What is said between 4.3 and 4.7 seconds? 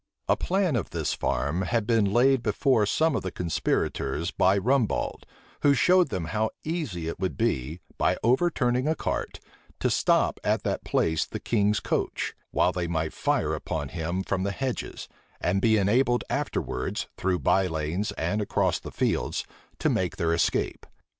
by